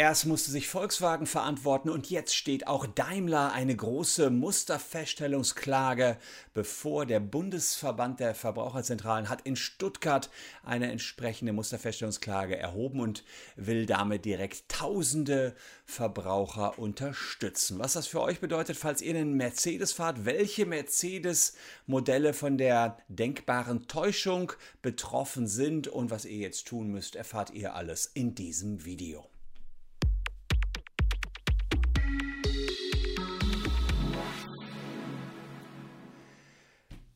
[0.00, 6.16] Erst musste sich Volkswagen verantworten und jetzt steht auch Daimler eine große Musterfeststellungsklage
[6.54, 7.04] bevor.
[7.04, 10.30] Der Bundesverband der Verbraucherzentralen hat in Stuttgart
[10.64, 13.24] eine entsprechende Musterfeststellungsklage erhoben und
[13.56, 17.78] will damit direkt tausende Verbraucher unterstützen.
[17.78, 23.86] Was das für euch bedeutet, falls ihr einen Mercedes fahrt, welche Mercedes-Modelle von der denkbaren
[23.86, 29.29] Täuschung betroffen sind und was ihr jetzt tun müsst, erfahrt ihr alles in diesem Video.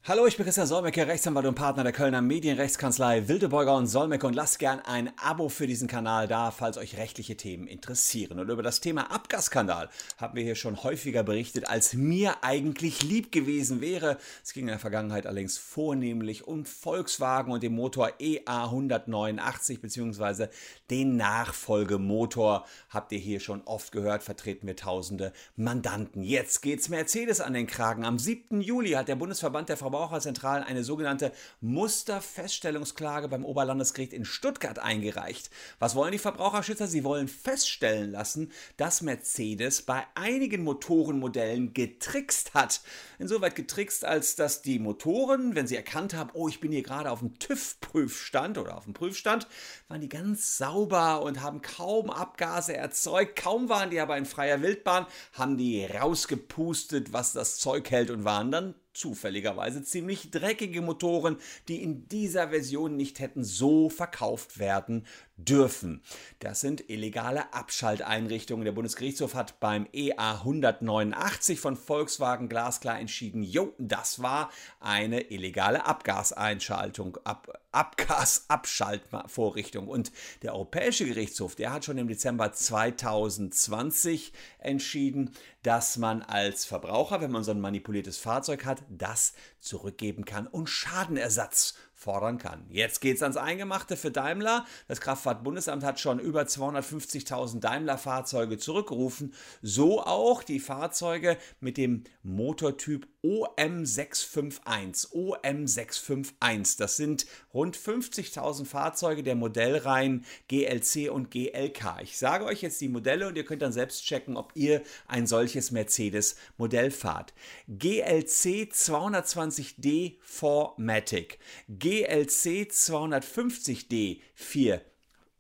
[0.07, 4.35] Hallo, ich bin Christian Solmecke, Rechtsanwalt und Partner der Kölner Medienrechtskanzlei Wildebeuger und Solmecke und
[4.35, 8.39] lasst gern ein Abo für diesen Kanal da, falls euch rechtliche Themen interessieren.
[8.39, 13.33] Und über das Thema Abgasskandal haben wir hier schon häufiger berichtet, als mir eigentlich lieb
[13.33, 14.19] gewesen wäre.
[14.43, 20.49] Es ging in der Vergangenheit allerdings vornehmlich um Volkswagen und den Motor EA 189 bzw.
[20.91, 22.67] den Nachfolgemotor.
[22.91, 26.23] Habt ihr hier schon oft gehört, vertreten wir tausende Mandanten.
[26.23, 28.05] Jetzt geht's Mercedes an den Kragen.
[28.05, 28.61] Am 7.
[28.61, 35.51] Juli hat der Bundesverband der Frau Verbraucherzentralen eine sogenannte Musterfeststellungsklage beim Oberlandesgericht in Stuttgart eingereicht.
[35.79, 36.89] Was wollen die Verbraucherschützer?
[36.89, 42.81] Sie wollen feststellen lassen, dass Mercedes bei einigen Motorenmodellen getrickst hat.
[43.21, 47.13] Insoweit getrickst, als dass die Motoren, wenn sie erkannt haben, oh, ich bin hier gerade
[47.13, 49.47] auf dem TÜV-Prüfstand oder auf dem Prüfstand,
[49.87, 53.37] waren die ganz sauber und haben kaum Abgase erzeugt.
[53.37, 58.25] Kaum waren die aber in freier Wildbahn, haben die rausgepustet, was das Zeug hält und
[58.25, 61.37] waren dann zufälligerweise ziemlich dreckige Motoren,
[61.69, 66.03] die in dieser Version nicht hätten so verkauft werden dürfen.
[66.39, 68.65] Das sind illegale Abschalteinrichtungen.
[68.65, 75.85] Der Bundesgerichtshof hat beim EA 189 von Volkswagen glasklar entschieden, jo, das war eine illegale
[75.87, 79.89] Abgaseinschaltung, Ab Abgasabschaltvorrichtung.
[79.89, 85.33] Und der Europäische Gerichtshof, der hat schon im Dezember 2020 entschieden,
[85.65, 90.69] dass man als Verbraucher, wenn man so ein manipuliertes Fahrzeug hat, das zurückgeben kann und
[90.69, 92.67] Schadenersatz fordern kann.
[92.69, 94.67] Jetzt geht es ans Eingemachte für Daimler.
[94.89, 99.33] Das Kraftfahrtbundesamt hat schon über 250.000 Daimler-Fahrzeuge zurückgerufen.
[99.63, 105.13] So auch die Fahrzeuge mit dem Motortyp OM651.
[105.13, 106.79] OM651.
[106.79, 112.03] Das sind rund 50.000 Fahrzeuge der Modellreihen GLC und GLK.
[112.03, 115.27] Ich sage euch jetzt die Modelle und ihr könnt dann selbst checken, ob ihr ein
[115.27, 117.33] solches Mercedes-Modell fahrt.
[117.67, 121.39] GLC 220D 4Matic.
[121.69, 124.94] GLC 250D 4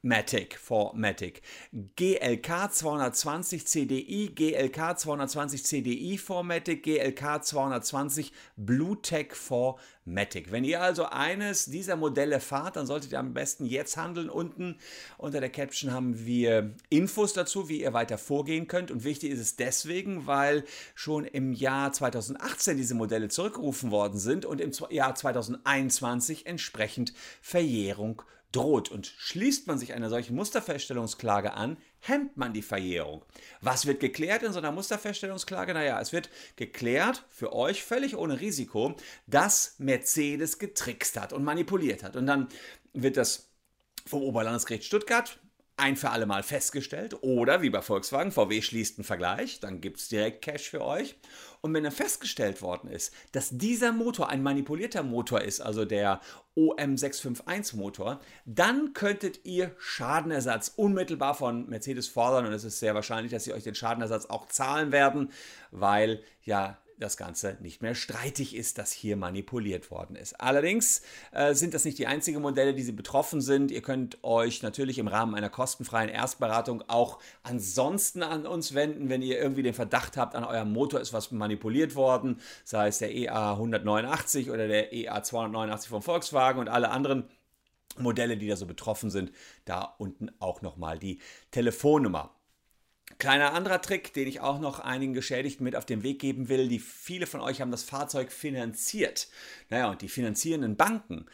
[0.04, 1.40] Matic for Matic.
[1.96, 10.52] GLK 220 CDI, GLK 220 CDI for Matic, GLK 220 Bluetech for Matic.
[10.52, 14.28] Wenn ihr also eines dieser Modelle fahrt, dann solltet ihr am besten jetzt handeln.
[14.28, 14.76] Unten
[15.16, 18.90] unter der Caption haben wir Infos dazu, wie ihr weiter vorgehen könnt.
[18.90, 20.64] Und wichtig ist es deswegen, weil
[20.94, 28.22] schon im Jahr 2018 diese Modelle zurückgerufen worden sind und im Jahr 2021 entsprechend Verjährung
[28.54, 33.24] droht und schließt man sich einer solchen Musterfeststellungsklage an, hemmt man die Verjährung.
[33.60, 35.74] Was wird geklärt in so einer Musterfeststellungsklage?
[35.74, 38.94] Naja, es wird geklärt, für euch völlig ohne Risiko,
[39.26, 42.16] dass Mercedes getrickst hat und manipuliert hat.
[42.16, 42.48] Und dann
[42.92, 43.50] wird das
[44.06, 45.40] vom Oberlandesgericht Stuttgart
[45.76, 47.16] ein für alle Mal festgestellt.
[47.22, 51.16] Oder wie bei Volkswagen, VW schließt einen Vergleich, dann gibt es direkt Cash für euch.
[51.60, 56.20] Und wenn dann festgestellt worden ist, dass dieser Motor ein manipulierter Motor ist, also der
[56.56, 63.32] OM651 Motor, dann könntet ihr Schadenersatz unmittelbar von Mercedes fordern und es ist sehr wahrscheinlich,
[63.32, 65.32] dass sie euch den Schadenersatz auch zahlen werden,
[65.70, 70.40] weil ja das Ganze nicht mehr streitig ist, dass hier manipuliert worden ist.
[70.40, 73.70] Allerdings äh, sind das nicht die einzigen Modelle, die sie betroffen sind.
[73.70, 79.22] Ihr könnt euch natürlich im Rahmen einer kostenfreien Erstberatung auch ansonsten an uns wenden, wenn
[79.22, 83.14] ihr irgendwie den Verdacht habt, an eurem Motor ist was manipuliert worden, sei es der
[83.14, 87.28] EA 189 oder der EA 289 von Volkswagen und alle anderen
[87.98, 89.32] Modelle, die da so betroffen sind.
[89.64, 92.34] Da unten auch nochmal die Telefonnummer.
[93.18, 96.68] Kleiner anderer Trick, den ich auch noch einigen Geschädigten mit auf den Weg geben will,
[96.68, 99.28] die viele von euch haben das Fahrzeug finanziert.
[99.70, 101.26] Naja, und die finanzierenden Banken,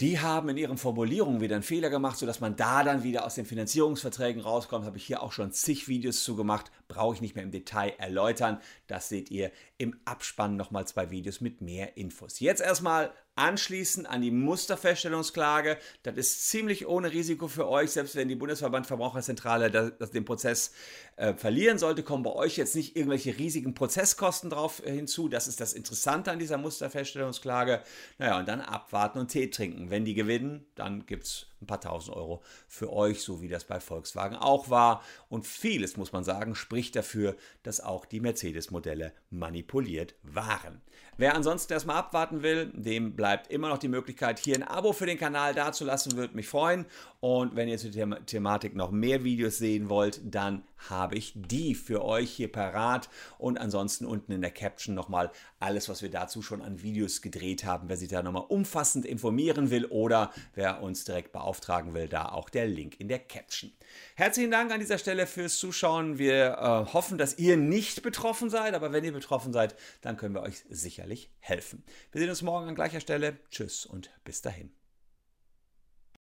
[0.00, 3.34] die haben in ihren Formulierungen wieder einen Fehler gemacht, sodass man da dann wieder aus
[3.34, 4.84] den Finanzierungsverträgen rauskommt.
[4.84, 7.94] Habe ich hier auch schon zig Videos zu gemacht, brauche ich nicht mehr im Detail
[7.98, 8.60] erläutern.
[8.86, 12.38] Das seht ihr im Abspann nochmal zwei Videos mit mehr Infos.
[12.38, 15.78] Jetzt erstmal anschließen an die Musterfeststellungsklage.
[16.02, 20.24] Das ist ziemlich ohne Risiko für euch, selbst wenn die Bundesverband Verbraucherzentrale das, das den
[20.24, 20.72] Prozess
[21.16, 25.28] äh, verlieren sollte, kommen bei euch jetzt nicht irgendwelche riesigen Prozesskosten drauf äh, hinzu.
[25.28, 27.82] Das ist das Interessante an dieser Musterfeststellungsklage.
[28.18, 29.90] Naja, und dann abwarten und Tee trinken.
[29.90, 33.64] Wenn die gewinnen, dann gibt es ein paar tausend Euro für euch, so wie das
[33.64, 35.02] bei Volkswagen auch war.
[35.28, 40.82] Und vieles, muss man sagen, spricht dafür, dass auch die Mercedes-Modelle manipuliert waren.
[41.20, 45.06] Wer ansonsten erstmal abwarten will, dem bleibt immer noch die Möglichkeit, hier ein Abo für
[45.06, 46.86] den Kanal dazulassen, würde mich freuen.
[47.18, 51.74] Und wenn ihr zur The Thematik noch mehr Videos sehen wollt, dann habe ich die
[51.74, 53.08] für euch hier parat.
[53.36, 57.64] Und ansonsten unten in der Caption nochmal alles, was wir dazu schon an Videos gedreht
[57.64, 57.88] haben.
[57.88, 62.50] Wer sich da nochmal umfassend informieren will oder wer uns direkt beauftragen will, da auch
[62.50, 63.72] der Link in der Caption.
[64.16, 66.18] Herzlichen Dank an dieser Stelle fürs Zuschauen.
[66.18, 70.34] Wir äh, hoffen, dass ihr nicht betroffen seid, aber wenn ihr betroffen seid, dann können
[70.34, 71.82] wir euch sicherlich helfen.
[72.12, 73.38] Wir sehen uns morgen an gleicher Stelle.
[73.50, 74.77] Tschüss und bis dahin.